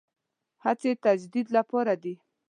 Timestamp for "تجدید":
1.05-1.47